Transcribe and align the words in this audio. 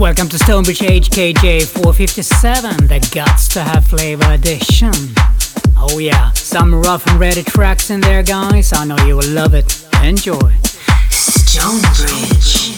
Welcome 0.00 0.30
to 0.30 0.38
Stonebridge 0.38 0.78
HKJ 0.78 1.66
457, 1.66 2.86
the 2.86 3.06
Guts 3.14 3.48
to 3.48 3.60
Have 3.60 3.84
Flavor 3.86 4.32
edition. 4.32 4.94
Oh 5.76 5.98
yeah, 5.98 6.32
some 6.32 6.74
rough 6.74 7.06
and 7.06 7.20
ready 7.20 7.42
tracks 7.42 7.90
in 7.90 8.00
there, 8.00 8.22
guys. 8.22 8.72
I 8.72 8.86
know 8.86 8.96
you 9.04 9.18
will 9.18 9.28
love 9.28 9.52
it. 9.52 9.86
Enjoy. 10.02 10.54
Stonebridge. 11.10 12.70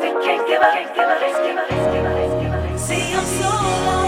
we 0.00 0.10
can't 0.24 0.46
give 0.46 0.62
up. 0.62 0.76
See, 2.78 3.14
I'm 3.14 3.24
so 3.24 3.48
lost. 3.48 4.05